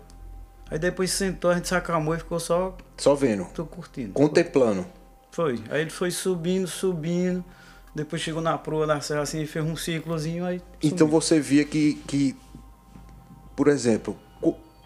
[0.71, 3.45] Aí depois sentou, a gente se acalmou e ficou só, Só vendo.
[3.53, 4.13] tô curtindo.
[4.13, 4.85] Contemplando.
[5.29, 5.59] Foi.
[5.69, 7.43] Aí ele foi subindo, subindo.
[7.93, 10.61] Depois chegou na proa da serra assim e fez um círculozinho aí.
[10.81, 12.35] Então você via que, que
[13.55, 14.17] por exemplo,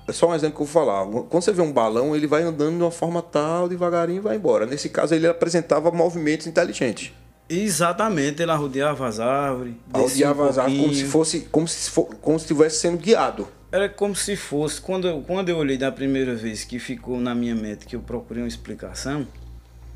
[0.07, 1.05] é só um exemplo que eu vou falar.
[1.05, 4.35] Quando você vê um balão, ele vai andando de uma forma tal, devagarinho e vai
[4.37, 4.65] embora.
[4.65, 7.11] Nesse caso, ele apresentava movimentos inteligentes.
[7.47, 9.73] Exatamente, ele arrodeava as árvores.
[9.87, 12.97] descia um Rodeava as árvores como se fosse, como se fo- como se estivesse sendo
[12.97, 13.47] guiado.
[13.71, 14.79] Era como se fosse.
[14.81, 17.99] Quando eu, quando eu olhei da primeira vez que ficou na minha mente, que eu
[18.01, 19.27] procurei uma explicação,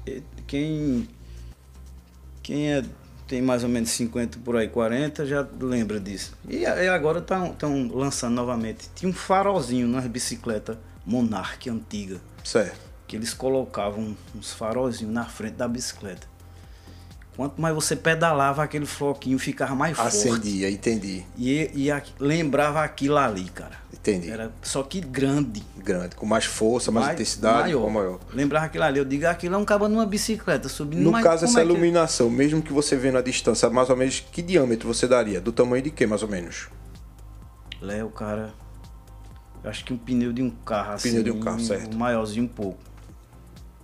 [0.06, 1.08] eh, quem.
[2.42, 2.84] Quem é,
[3.28, 6.38] tem mais ou menos 50 por aí, 40, já lembra disso.
[6.48, 7.56] E, agora estão
[7.94, 8.90] lançando novamente.
[8.96, 12.20] Tinha um farolzinho nas bicicletas Monarch antiga.
[12.44, 12.92] Certo.
[13.08, 16.28] que eles colocavam uns farolzinhos na frente da bicicleta.
[17.36, 20.16] Quanto mais você pedalava, aquele floquinho ficava mais forte.
[20.18, 21.24] Acendia, entendi.
[21.36, 23.82] E, e aqui- lembrava aquilo ali, cara.
[23.92, 24.30] Entendi.
[24.30, 25.64] Era só que grande.
[25.78, 28.20] Grande, com mais força, mais, intensidade, com maior.
[28.34, 29.00] Lembrava aquilo ali.
[29.00, 31.02] Eu digo, aquilo é um cabo numa bicicleta subindo.
[31.02, 33.96] No mas caso, essa é que- iluminação, mesmo que você vê na distância, mais ou
[33.98, 35.42] menos que diâmetro você daria?
[35.42, 36.68] Do tamanho de que, mais ou menos?
[37.82, 38.54] Léo, cara.
[39.64, 41.10] Acho que um pneu de um carro assim.
[41.10, 41.98] Pneu de um carro, certo.
[41.98, 42.78] Maiorzinho um pouco.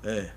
[0.03, 0.29] É.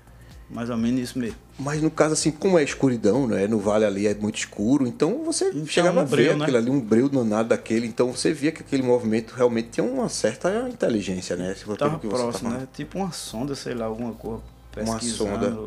[0.49, 1.35] Mais ou menos isso mesmo.
[1.57, 3.47] Mas no caso, assim, como é escuridão, né?
[3.47, 6.43] No vale ali é muito escuro, então você Então, chegava um a ver breu, né?
[6.43, 10.09] aquilo ali, um breu danado daquele, então você via que aquele movimento realmente tinha uma
[10.09, 11.55] certa inteligência, né?
[11.55, 12.61] Se Tava que tá próximo, falando.
[12.61, 12.67] né?
[12.73, 14.41] Tipo uma sonda, sei lá, alguma coisa.
[14.77, 15.57] Uma sonda.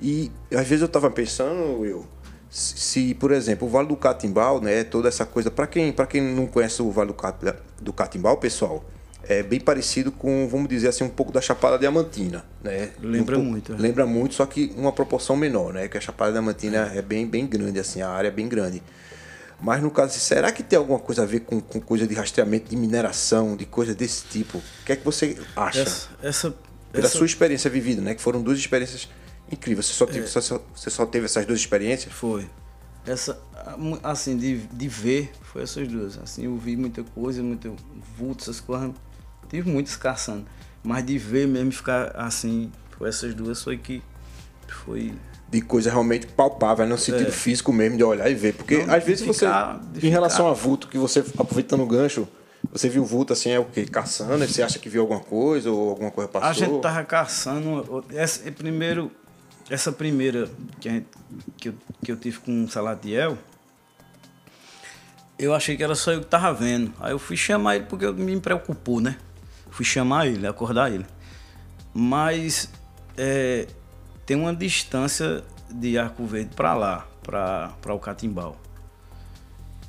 [0.00, 2.06] E às vezes eu tava pensando, Will,
[2.50, 6.06] se, se, por exemplo, o Vale do Catimbau, né, toda essa coisa, para quem, pra
[6.06, 8.84] quem não conhece o Vale do, Cat- do Catimbau, pessoal,
[9.28, 12.90] é bem parecido com, vamos dizer assim, um pouco da Chapada Diamantina, né?
[13.00, 13.76] Lembra Um pouco- muito, é.
[13.76, 15.88] Lembra muito, só que uma proporção menor, né?
[15.88, 18.82] Que a Chapada Diamantina é bem, bem grande, assim, a área é bem grande.
[19.60, 22.68] Mas no caso, será que tem alguma coisa a ver com, com coisa de rastreamento
[22.68, 24.58] de mineração, de coisa desse tipo?
[24.58, 25.80] O que é que você acha?
[25.80, 26.54] Essa, essa,
[26.92, 28.14] Pela essa sua experiência vivida, né?
[28.14, 29.08] Que foram duas experiências
[29.50, 29.86] incríveis.
[29.86, 30.08] Você só, É.
[30.08, 32.12] teve, você só, você só teve essas duas experiências?
[32.12, 32.46] foi.
[33.06, 33.38] Essa,
[34.02, 36.18] assim, de, de ver, foi essas duas.
[36.18, 37.76] Assim, eu vi muita coisa, muito
[38.18, 38.92] vulto, essas coisas.
[39.54, 40.44] Tive muitos caçando.
[40.82, 44.02] Mas de ver mesmo ficar assim, foi essas duas foi que
[44.66, 45.14] foi
[45.48, 47.30] de coisa realmente palpável, no sentido é.
[47.30, 48.54] físico mesmo, de olhar e ver.
[48.54, 52.26] Porque não, às vezes ficar, você, em relação a vulto, que você aproveitando o gancho,
[52.72, 53.86] você viu vulto assim, é o quê?
[53.86, 54.44] Caçando?
[54.44, 56.48] Você acha que viu alguma coisa ou alguma coisa passou?
[56.48, 58.04] A gente tava caçando.
[58.12, 59.12] Essa, primeiro,
[59.70, 61.06] essa primeira que, gente,
[61.56, 63.38] que, eu, que eu tive com o Salatiel,
[65.38, 66.92] eu achei que era só eu que tava vendo.
[66.98, 69.16] Aí eu fui chamar ele porque me preocupou, né?
[69.74, 71.04] Fui chamar ele, acordar ele.
[71.92, 72.70] Mas
[73.16, 73.66] é,
[74.24, 78.56] tem uma distância de Arco Verde para lá, para o Catimbau.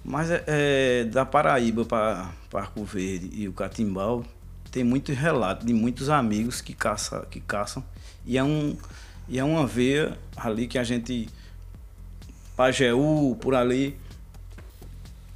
[0.04, 4.26] Mas é, é da Paraíba para Arco Verde e o Catimbau
[4.72, 7.84] tem muito relato de muitos amigos que, caça, que caçam.
[8.26, 8.76] E é, um,
[9.30, 11.30] e é uma veia ali que a gente.
[12.58, 13.96] Pajeú, por ali,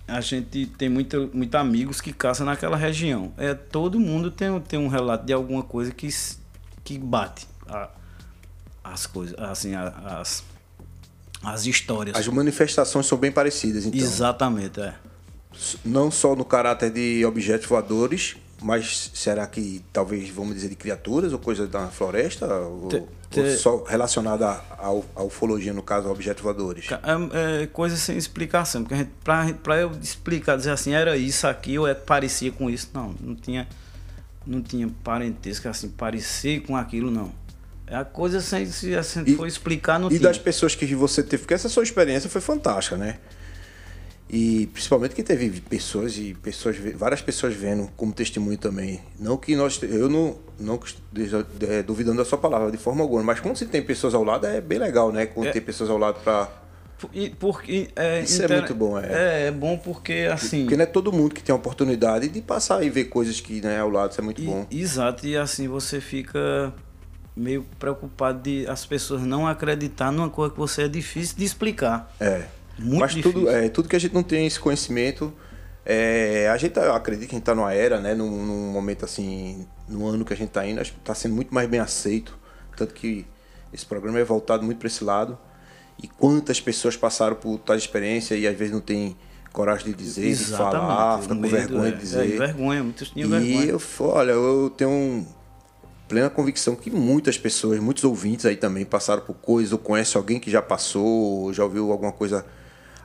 [0.10, 3.34] a gente tem muito, muito amigos que caçam naquela região.
[3.38, 6.10] É, todo mundo tem, tem um relato de alguma coisa que,
[6.84, 7.48] que bate.
[7.68, 7.90] A,
[8.84, 10.44] as coisas, assim, as,
[11.44, 12.16] as histórias.
[12.18, 14.00] As manifestações são bem parecidas, então.
[14.00, 14.96] Exatamente, é.
[15.84, 21.32] Não só no caráter de objetos voadores, mas será que talvez, vamos dizer, de criaturas
[21.32, 22.48] ou coisas da floresta?
[22.90, 23.40] Te, te...
[23.40, 26.88] Ou, só relacionada à, ufologia, no caso, a objetos voadores?
[26.92, 28.84] É, é coisa sem explicação.
[28.84, 33.16] Porque para eu explicar, dizer assim, era isso aqui ou é parecia com isso, não.
[33.22, 33.68] Não tinha,
[34.46, 37.32] não tinha parentesco assim, parecer com aquilo, não.
[37.88, 41.24] É a coisa sem se assim, e, for explicar no E das pessoas que você
[41.24, 43.18] teve, porque essa sua experiência foi fantástica, né?
[44.30, 49.00] E principalmente que teve pessoas e pessoas, várias pessoas vendo como testemunho também.
[49.20, 50.80] Não que nós, eu não, não
[51.68, 54.46] é, duvidando da sua palavra de forma alguma, mas quando se tem pessoas ao lado
[54.46, 55.26] é bem legal, né?
[55.26, 56.48] Quando é, tem pessoas ao lado para
[57.40, 58.52] porque é, isso inter...
[58.52, 59.06] é muito bom, é.
[59.06, 59.48] é.
[59.48, 60.62] É bom porque assim.
[60.64, 63.62] Porque não é todo mundo que tem a oportunidade de passar e ver coisas que
[63.62, 64.68] né, ao lado, isso é muito e, bom.
[64.70, 66.74] Exato, e assim você fica
[67.36, 72.14] meio preocupado de as pessoas não acreditar numa coisa que você é difícil de explicar.
[72.20, 72.44] É.
[72.80, 73.34] Muito Mas difícil.
[73.34, 75.34] tudo, é, tudo que a gente não tem esse conhecimento,
[75.86, 79.68] é, a gente acredita que a gente está numa era, né, num, num, momento assim,
[79.88, 82.38] no ano que a gente está indo, acho que está sendo muito mais bem aceito.
[82.76, 83.26] Tanto que
[83.74, 85.38] esse programa é voltado muito para esse lado.
[86.02, 89.18] E quantas pessoas passaram por tal experiência e às vezes não tem
[89.52, 90.72] coragem de dizer, Exatamente.
[90.72, 92.34] de falar, fica com vergonha é, de dizer.
[92.34, 93.66] É, vergonha, muitos tinham e vergonha.
[93.66, 95.28] E eu, olha, eu tenho
[96.08, 100.40] plena convicção que muitas pessoas, muitos ouvintes aí também passaram por coisas, ou conhece alguém
[100.40, 102.46] que já passou, ou já ouviu alguma coisa,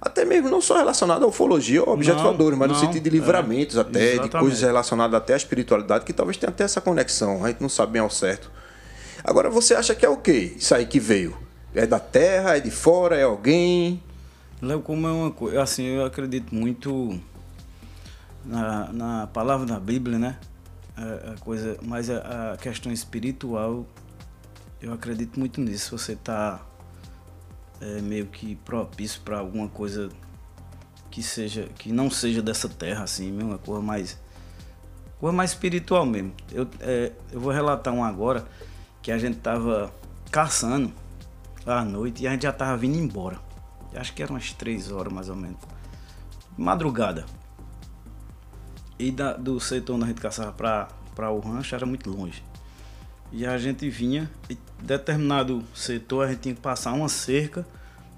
[0.05, 3.11] até mesmo não só relacionada à ufologia ou objetos voadores, mas não, no sentido de
[3.11, 4.33] livramentos é, até, exatamente.
[4.33, 7.69] de coisas relacionadas até à espiritualidade, que talvez tenha até essa conexão, a gente não
[7.69, 8.51] sabe bem ao certo.
[9.23, 10.55] Agora, você acha que é o quê?
[10.57, 11.37] Isso aí que veio?
[11.75, 14.03] É da terra, é de fora, é alguém?
[14.61, 17.19] Léo, como é uma coisa, assim, eu acredito muito
[18.45, 20.37] na, na palavra da Bíblia, né?
[20.97, 23.87] a, a coisa, mas a, a, questão espiritual,
[24.81, 25.97] eu acredito muito nisso.
[25.97, 26.61] Você está
[27.85, 30.09] é, meio que propício para alguma coisa
[31.11, 34.19] que seja, que não seja dessa terra, assim, mesmo, uma coisa mais,
[35.21, 36.33] coisa mais espiritual mesmo.
[36.51, 38.47] Eu, é, eu vou relatar um agora
[39.03, 39.93] que a gente tava
[40.31, 40.91] caçando
[41.67, 43.39] à noite e a gente já tava vindo embora.
[43.95, 45.59] Acho que eram umas três horas mais ou menos.
[46.57, 47.27] Madrugada.
[48.99, 52.43] E da, do setor onde a gente caçava para o rancho era muito longe.
[53.37, 57.67] E a gente vinha, e determinado setor a gente tinha que passar uma cerca,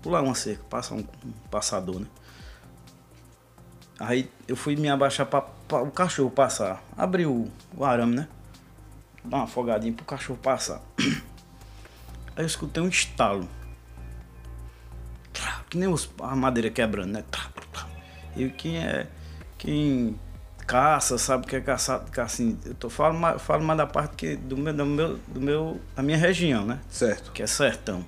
[0.03, 2.07] pular uma cerca, passar um, um passador, né?
[3.99, 6.85] Aí eu fui me abaixar para o cachorro passar.
[6.99, 8.29] Abri o, o arame, né?
[9.25, 10.83] Dar uma afogadinha pro cachorro passar.
[12.37, 13.49] Aí eu escutei um estalo.
[15.71, 17.25] Que nem os, a madeira quebrando, né?
[18.37, 19.07] E quem é.
[19.57, 20.21] Quem
[20.67, 24.17] caça, sabe o que é caçar, assim, eu tô falando mais, falo mais da parte
[24.17, 26.81] que do meu, do meu, do meu, da minha região, né?
[26.91, 27.31] Certo.
[27.33, 28.05] Que é sertão.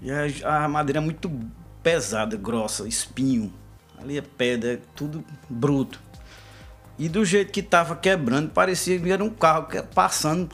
[0.00, 1.30] E a, a madeira é muito
[1.82, 3.52] pesada, grossa, espinho.
[3.98, 6.00] Ali é pedra, é tudo bruto.
[6.98, 10.50] E do jeito que tava quebrando, parecia que era um carro passando.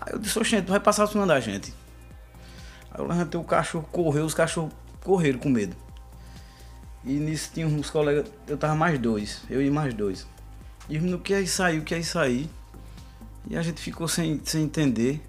[0.00, 1.74] Aí eu disse, gente, vai passar por cima da gente.
[2.92, 5.76] Aí eu levantei o cachorro, correu, os cachorros correram com medo.
[7.04, 10.26] E nisso tinha uns colegas, eu tava mais dois, eu e mais dois.
[10.88, 12.48] E no que aí saiu, que aí sair.
[13.48, 15.20] E a gente ficou sem, sem entender.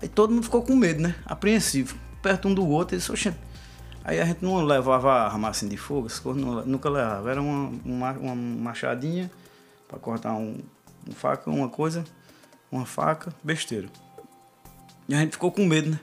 [0.00, 1.14] Aí todo mundo ficou com medo, né?
[1.24, 1.96] Apreensivo.
[2.22, 3.34] Perto um do outro, eles disse,
[4.04, 7.30] Aí a gente não levava arma assim de fogo, as coisas não, nunca levava.
[7.30, 9.30] Era uma, uma, uma machadinha
[9.86, 10.58] para cortar um,
[11.08, 12.04] um faca, uma coisa,
[12.70, 13.88] uma faca, besteira.
[15.08, 16.00] E a gente ficou com medo, né?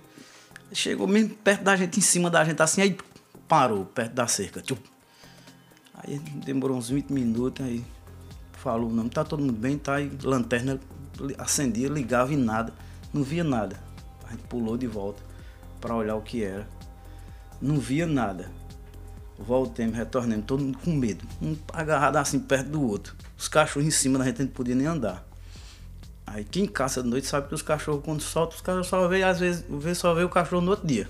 [0.73, 2.97] Chegou mesmo perto da gente, em cima da gente, assim, aí
[3.47, 4.62] parou perto da cerca.
[4.62, 4.77] Tchum.
[5.93, 7.83] Aí demorou uns 20 minutos, aí
[8.53, 9.93] falou, não, tá todo mundo bem, tá?
[10.23, 10.79] lanterna
[11.38, 12.73] acendia, ligava e nada,
[13.13, 13.79] não via nada.
[14.25, 15.23] A gente pulou de volta
[15.79, 16.67] para olhar o que era.
[17.62, 18.51] Não via nada.
[19.39, 21.25] Voltemos, retornamos, todo mundo com medo.
[21.41, 23.15] Um agarrado assim perto do outro.
[23.38, 25.25] Os cachorros em cima da gente não podia nem andar.
[26.25, 29.23] Aí quem caça de noite sabe que os cachorros, quando soltam, os cachorros só vê,
[29.23, 31.07] às vezes, vê, só vê o cachorro no outro dia.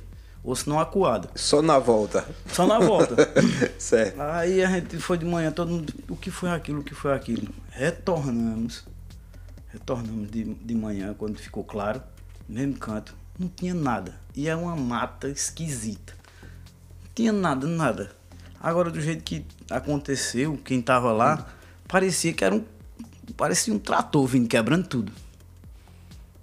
[0.47, 1.29] Ou se não acuado.
[1.35, 2.25] Só na volta.
[2.53, 3.17] Só na volta.
[3.77, 4.21] certo.
[4.21, 5.93] Aí a gente foi de manhã, todo mundo.
[6.07, 6.79] O que foi aquilo?
[6.79, 7.53] O que foi aquilo?
[7.69, 8.85] Retornamos.
[9.67, 12.01] Retornamos de, de manhã, quando ficou claro.
[12.47, 13.13] Mesmo canto.
[13.37, 14.17] Não tinha nada.
[14.33, 16.13] E é uma mata esquisita.
[17.03, 18.11] Não tinha nada, nada.
[18.57, 21.45] Agora, do jeito que aconteceu, quem tava lá,
[21.89, 22.63] parecia que era um.
[23.35, 25.11] Parecia um trator vindo quebrando tudo.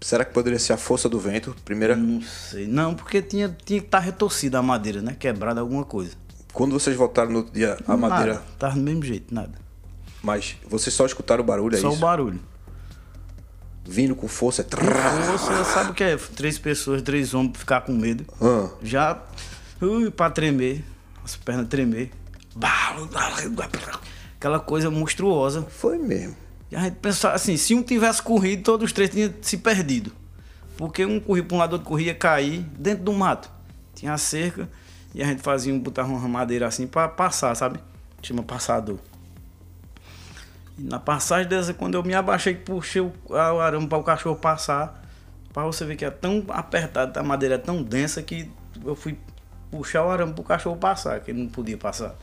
[0.04, 1.56] Será que poderia ser a força do vento?
[1.64, 1.96] Primeira.
[1.96, 2.66] Não sei.
[2.66, 5.16] Não, porque tinha, tinha que estar tá retorcida a madeira, né?
[5.18, 6.10] Quebrada alguma coisa.
[6.52, 8.42] Quando vocês voltaram no outro dia, a nada, madeira.
[8.58, 9.52] Tava do mesmo jeito, nada.
[10.22, 11.96] Mas vocês só escutaram o barulho, é só isso?
[11.96, 12.38] Só o barulho.
[13.82, 14.62] Vindo com força.
[14.62, 16.18] Com força, sabe o que é?
[16.18, 18.26] Três pessoas, três homens ficar com medo.
[18.82, 19.22] Já.
[19.80, 20.84] Ui, pra tremer.
[21.24, 22.10] As pernas tremer.
[24.36, 25.62] Aquela coisa monstruosa.
[25.62, 26.43] Foi mesmo.
[26.70, 30.12] E a gente pensava assim, se um tivesse corrido, todos os três tinham se perdido.
[30.76, 33.50] Porque um corria para um lado, outro corria cair dentro do mato.
[33.94, 34.68] Tinha a cerca
[35.14, 37.78] e a gente fazia um, botava uma madeira assim para passar, sabe?
[38.22, 38.98] Chama passador.
[40.76, 43.12] E na passagem dessa, quando eu me abaixei, puxei o,
[43.60, 45.02] arame para o cachorro passar,
[45.52, 48.50] para você ver que é tão apertado, a madeira é tão densa que
[48.84, 49.16] eu fui
[49.70, 52.16] puxar o arame para o cachorro passar, que ele não podia passar.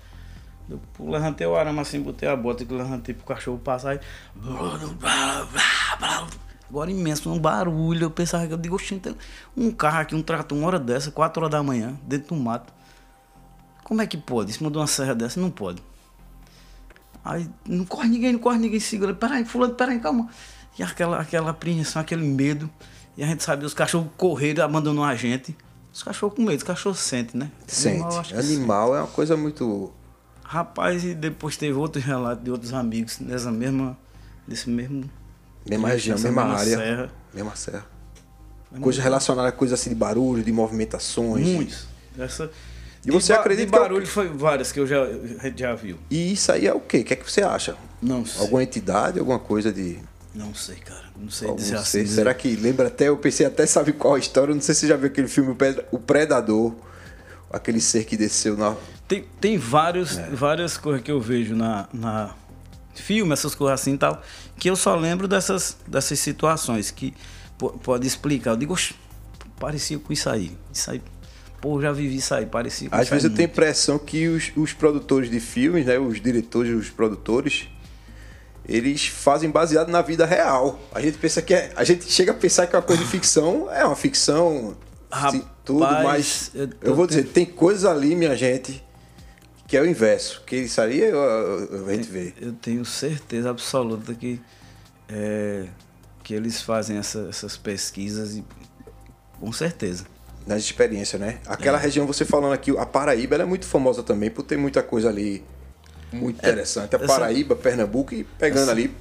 [0.69, 3.99] Eu levantei o arame assim, botei a bota que levantei pro cachorro passar e.
[6.69, 8.05] Agora imenso, um barulho.
[8.05, 9.13] Eu pensava que eu digo, oxente,
[9.57, 12.73] um carro aqui, um trator, uma hora dessa, quatro horas da manhã, dentro do mato.
[13.83, 14.51] Como é que pode?
[14.51, 15.39] Em cima de uma serra dessa?
[15.39, 15.83] Não pode.
[17.25, 19.13] Aí não corre ninguém, não corre ninguém, segura.
[19.13, 20.29] Peraí, fulano, peraí, calma.
[20.79, 22.69] E aquela, aquela apreensão, aquele medo.
[23.17, 25.55] E a gente sabia, os cachorros correram, abandonou a gente.
[25.93, 27.51] Os cachorros com medo, os cachorros sentem, né?
[27.67, 27.99] Sente.
[27.99, 28.97] Animal, Animal sente.
[28.97, 29.91] é uma coisa muito
[30.51, 33.97] Rapaz, e depois teve outros relatos de outros amigos nessa mesma.
[34.45, 35.09] Nesse mesmo.
[35.65, 36.77] Mesma região, mesma, mesma área.
[36.77, 37.09] Serra.
[37.33, 37.85] Mesma serra.
[38.69, 41.47] Mesma coisa relacionada a coisa assim de barulho, de movimentações.
[41.47, 41.87] Muitos.
[42.19, 42.51] Essa,
[43.05, 44.11] e você acredita de barulho que...
[44.11, 45.07] foi várias que eu já,
[45.55, 45.97] já viu.
[46.09, 46.97] E isso aí é o quê?
[46.97, 47.77] O que é que você acha?
[48.01, 48.41] Não sei.
[48.41, 49.99] Alguma entidade, alguma coisa de.
[50.35, 51.05] Não sei, cara.
[51.15, 52.05] Não sei Algum dizer assim.
[52.05, 53.07] Será que lembra até?
[53.07, 54.53] Eu pensei até sabe qual a história.
[54.53, 55.55] Não sei se você já viu aquele filme
[55.93, 56.73] O Predador.
[57.49, 58.75] Aquele ser que desceu na.
[59.11, 60.29] Tem, tem vários, é.
[60.29, 62.33] várias coisas que eu vejo na, na
[62.95, 64.21] filme, essas coisas assim e tal,
[64.57, 67.13] que eu só lembro dessas, dessas situações que
[67.83, 68.51] pode explicar.
[68.51, 68.73] Eu digo,
[69.59, 70.57] parecia com isso aí.
[70.71, 71.01] Isso aí,
[71.59, 74.53] pô, já vivi isso aí, parecia com Às vezes eu tenho a impressão que os,
[74.55, 77.67] os produtores de filmes, né, os diretores, os produtores,
[78.65, 80.79] eles fazem baseado na vida real.
[80.95, 83.09] A gente pensa que é, a gente chega a pensar que é uma coisa de
[83.09, 84.77] ficção, é uma ficção,
[85.11, 88.81] Rapaz, tudo, mas eu, eu vou dizer, tem coisas ali, minha gente,
[89.71, 90.43] que é o inverso.
[90.45, 92.33] Que isso aí eu, eu, a gente vê.
[92.41, 94.37] Eu tenho certeza absoluta que,
[95.07, 95.65] é,
[96.21, 98.43] que eles fazem essa, essas pesquisas e
[99.39, 100.03] com certeza.
[100.45, 101.39] Nas experiências, né?
[101.45, 101.81] Aquela é.
[101.81, 105.07] região, você falando aqui, a Paraíba ela é muito famosa também por ter muita coisa
[105.07, 105.41] ali
[106.11, 106.93] muito é, interessante.
[106.93, 108.93] A essa, Paraíba, Pernambuco e pegando essa, ali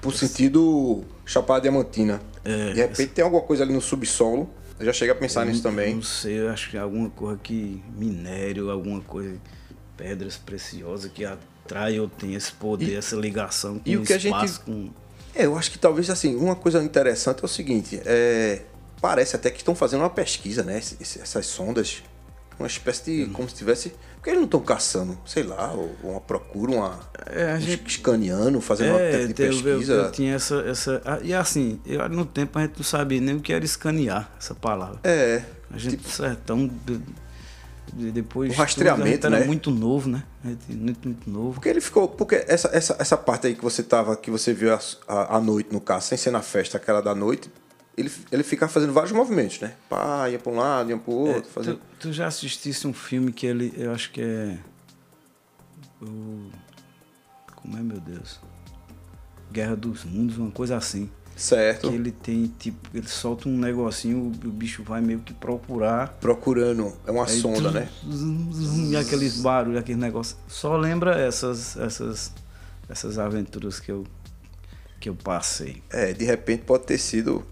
[0.00, 2.22] por essa, sentido Chapada Diamantina.
[2.44, 4.48] É, De repente tem alguma coisa ali no subsolo.
[4.78, 5.96] Eu já cheguei a pensar nisso também.
[5.96, 7.82] Não sei, eu acho que alguma coisa que.
[7.96, 9.36] minério, alguma coisa
[10.02, 14.12] pedras preciosas que atrai ou tem esse poder, e, essa ligação com e o, que
[14.12, 14.90] a gente com...
[15.32, 18.62] É, eu acho que talvez assim, uma coisa interessante é o seguinte, é,
[19.00, 20.78] parece até que estão fazendo uma pesquisa, né?
[20.78, 22.02] Essas sondas,
[22.58, 23.24] uma espécie de.
[23.24, 23.32] Hum.
[23.32, 23.90] como se tivesse.
[24.16, 27.00] Por que eles não estão caçando, sei lá, uma procura, uma.
[27.26, 29.92] É, a gente, escaneando, fazendo é, uma técnica de pesquisa.
[29.92, 31.20] Eu, eu, eu, tinha essa, essa.
[31.22, 34.54] E assim, eu, no tempo a gente não sabia nem o que era escanear essa
[34.54, 35.00] palavra.
[35.02, 35.42] É.
[35.72, 36.70] A gente tipo, sertão
[37.92, 39.36] depois o rastreamento, tudo, né?
[39.38, 40.24] era muito novo, né?
[40.68, 41.54] Muito, muito novo.
[41.54, 42.08] Porque ele ficou.
[42.08, 44.70] Porque essa, essa, essa parte aí que você tava, que você viu
[45.06, 47.50] a, noite, no caso, sem ser na festa, aquela da noite,
[47.96, 49.74] ele, ele ficava fazendo vários movimentos, né?
[49.88, 51.50] Pá, ia para um lado, ia para o outro.
[51.50, 51.76] É, fazendo...
[51.76, 53.74] tu, tu, já assistisse um filme que ele.
[53.76, 54.58] Eu acho que é.
[56.00, 56.50] O,
[57.56, 58.40] como é, meu Deus?
[59.52, 61.10] Guerra dos Mundos, uma coisa assim.
[61.36, 61.88] Certo.
[61.88, 66.16] Que ele tem, tipo, ele solta um negocinho, o, bicho vai meio que procurar.
[66.20, 67.88] Procurando, é uma aí, sonda, né?
[68.88, 70.36] e aqueles barulhos, aqueles negócios.
[70.46, 72.32] Só lembra essas, essas,
[72.88, 74.04] essas aventuras que eu,
[75.00, 75.82] que eu passei.
[75.90, 77.44] É, de repente pode ter sido.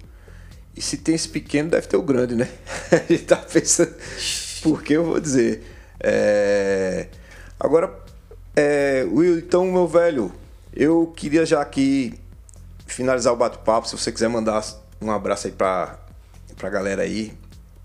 [0.76, 2.48] E se tem esse pequeno, deve ter o grande, né?
[2.92, 3.94] A gente tá pensando.
[4.62, 5.64] Porque eu vou dizer.
[5.98, 7.08] É,
[7.58, 7.92] agora,
[8.54, 10.32] é, Will, então, meu velho,
[10.72, 12.14] eu queria já aqui
[13.00, 13.88] finalizar o bate-papo.
[13.88, 14.62] Se você quiser mandar
[15.00, 15.98] um abraço aí pra,
[16.58, 17.32] pra galera aí,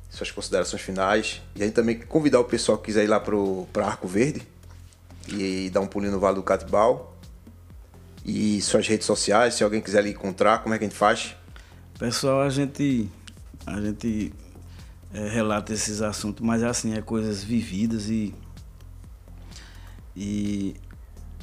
[0.10, 1.41] suas considerações finais.
[1.56, 4.45] E aí também convidar o pessoal que quiser ir lá pro, pra Arco Verde
[5.30, 7.15] e dar um pulinho no Vale do Catibau.
[8.25, 11.34] E suas redes sociais, se alguém quiser lhe encontrar, como é que a gente faz?
[11.97, 13.10] Pessoal, a gente,
[13.65, 14.34] a gente
[15.13, 18.36] é, relata esses assuntos, mas assim, é coisas vividas e.
[20.13, 20.75] E,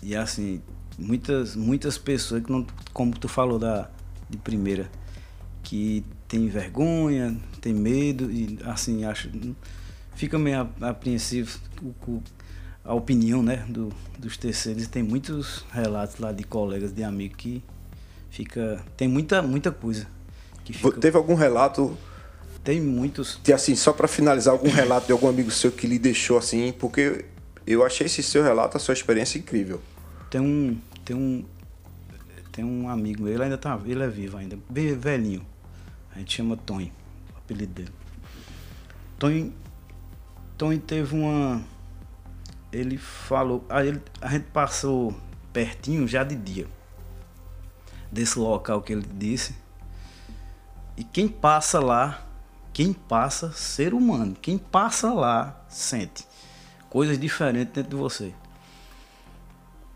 [0.02, 0.62] e assim,
[1.02, 3.90] muitas, muitas pessoas que não, como tu falou da,
[4.28, 4.90] de primeira,
[5.62, 9.30] que tem vergonha, tem medo e assim, acho.
[10.14, 11.58] Fica meio apreensivo
[12.84, 14.86] a opinião né, do, dos terceiros.
[14.86, 17.62] Tem muitos relatos lá de colegas, de amigos que
[18.30, 18.82] fica.
[18.96, 20.06] Tem muita, muita coisa.
[20.64, 21.96] Que fica, Teve algum relato?
[22.62, 23.40] Tem muitos.
[23.46, 26.72] E assim, só para finalizar, algum relato de algum amigo seu que lhe deixou assim,
[26.72, 27.24] porque
[27.66, 29.80] eu achei esse seu relato, a sua experiência incrível.
[30.30, 30.78] Tem um.
[31.04, 31.44] Tem um.
[32.50, 33.78] Tem um amigo, ele ainda tá.
[33.84, 35.44] Ele é vivo ainda, bem velhinho.
[36.14, 36.92] A gente chama Tony,
[37.34, 37.92] o apelido dele.
[40.58, 41.62] Tony teve uma.
[42.70, 43.64] Ele falou.
[43.68, 45.14] A, ele, a gente passou
[45.52, 46.66] pertinho já de dia.
[48.10, 49.54] Desse local que ele disse.
[50.96, 52.26] E quem passa lá,
[52.72, 56.26] quem passa, ser humano, quem passa lá, sente
[56.90, 58.34] coisas diferentes dentro de você.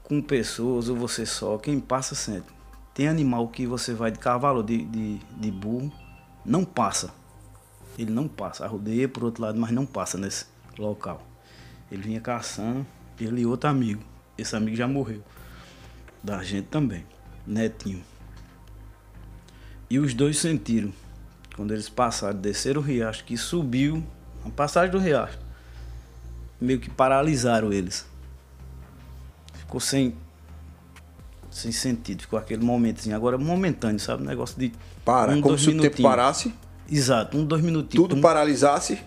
[0.06, 2.46] Com pessoas ou você só, quem passa, sente.
[2.94, 5.92] Tem animal que você vai de cavalo, de, de, de burro,
[6.44, 7.12] não passa.
[7.98, 8.64] Ele não passa.
[8.64, 10.46] Arrodeia por outro lado, mas não passa nesse
[10.78, 11.26] local.
[11.90, 12.86] Ele vinha caçando,
[13.18, 14.00] ele e outro amigo.
[14.38, 15.24] Esse amigo já morreu.
[16.22, 17.04] Da gente também.
[17.44, 18.04] Netinho.
[19.90, 20.92] E os dois sentiram.
[21.56, 24.04] Quando eles passaram, desceram o riacho, que subiu,
[24.44, 25.38] a passagem do riacho.
[26.60, 28.06] Meio que paralisaram eles.
[29.66, 30.14] Ficou sem
[31.56, 33.16] sem sentido, ficou aquele momentozinho.
[33.16, 34.22] Agora momentâneo, sabe?
[34.22, 34.72] Um negócio de.
[35.04, 36.54] Para, um, como se o tempo parasse.
[36.88, 38.08] Exato, um, dois minutinhos.
[38.08, 39.00] Tudo um, paralisasse.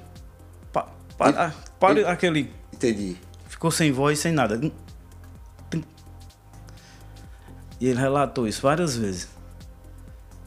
[0.73, 2.53] Pa, pa, ele, para ele, aquele.
[2.73, 3.17] Entendi.
[3.47, 4.59] Ficou sem voz, sem nada.
[7.79, 9.29] E ele relatou isso várias vezes.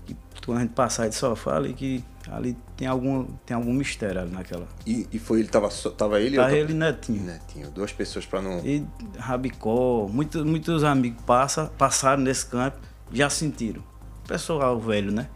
[0.08, 3.72] E quando a gente passar, ele só fala e que ali tem algum, tem algum
[3.72, 4.66] mistério ali naquela.
[4.86, 6.36] E, e foi ele, tava, tava ele?
[6.36, 7.22] Tava ele e Netinho.
[7.22, 8.64] Netinho, duas pessoas para não.
[8.64, 8.86] E
[9.18, 12.78] Rabicó, muitos, muitos amigos passa, passaram nesse campo,
[13.12, 13.82] já sentiram.
[14.26, 15.28] Pessoal velho, né?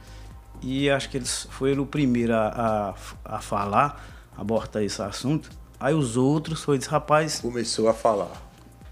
[0.62, 2.94] E acho que eles foram o primeiro a,
[3.24, 4.04] a, a falar,
[4.36, 5.50] abortar esse assunto.
[5.78, 7.40] Aí os outros foi disse, rapaz.
[7.40, 8.42] Começou a falar.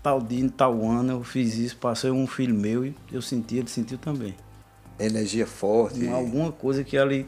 [0.02, 3.68] Tal dia, tal ano, eu fiz isso, passei um filho meu e eu senti, ele
[3.68, 4.35] sentiu também.
[4.98, 6.07] Energia forte.
[6.09, 7.26] Alguma coisa que ali.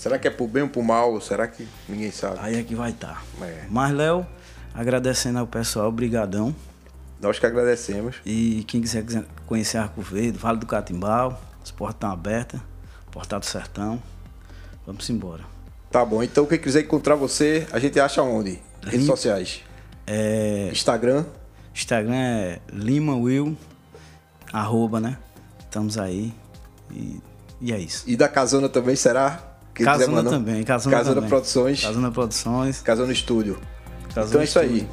[0.00, 1.20] Será que é por bem ou por mal?
[1.20, 2.38] Será que ninguém sabe?
[2.40, 3.22] Aí é que vai estar.
[3.38, 3.46] Tá.
[3.46, 3.66] É.
[3.68, 4.26] Mas, Léo,
[4.72, 6.56] agradecendo ao pessoal, brigadão.
[7.20, 8.16] Nós que agradecemos.
[8.24, 9.04] E quem quiser
[9.46, 12.58] conhecer Arco Verde, Vale do Catimbau, as portas estão abertas,
[13.10, 14.02] Portal do Sertão.
[14.86, 15.44] Vamos embora.
[15.90, 18.58] Tá bom, então quem quiser encontrar você, a gente acha onde?
[18.82, 19.60] Redes sociais.
[20.06, 20.70] É...
[20.72, 21.26] Instagram.
[21.74, 23.54] Instagram é Lima Will,
[24.50, 25.18] arroba, né?
[25.58, 26.32] Estamos aí.
[26.90, 27.20] E,
[27.60, 28.04] e é isso.
[28.06, 29.49] E da Casona também será?
[29.80, 31.30] Quem Casona também, Casona, Casona também.
[31.30, 31.80] Produções.
[31.80, 32.80] Casona Produções.
[32.82, 33.58] Casona Estúdio.
[34.14, 34.86] Casona então é isso aí.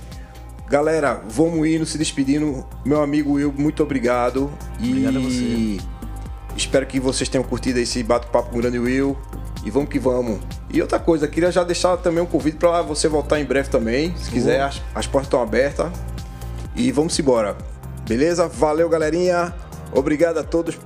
[0.69, 2.65] Galera, vamos indo, se despedindo.
[2.86, 4.50] Meu amigo Will, muito obrigado.
[4.80, 5.78] Obrigado e a você.
[6.56, 9.17] espero que vocês tenham curtido esse bate-papo com o grande Will.
[9.65, 10.39] E vamos que vamos.
[10.69, 14.15] E outra coisa, queria já deixar também um convite para você voltar em breve também.
[14.15, 15.91] Se quiser, as, as portas estão abertas.
[16.73, 17.58] E vamos embora.
[18.08, 18.47] Beleza?
[18.47, 19.54] Valeu, galerinha.
[19.91, 20.80] Obrigado a todos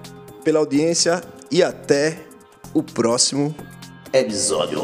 [0.44, 2.18] pela audiência e até
[2.74, 3.54] o próximo
[4.14, 4.82] episódio.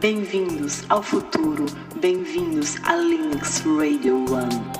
[0.00, 1.66] Bem-vindos ao futuro,
[2.00, 4.79] bem-vindos a Linux Radio One.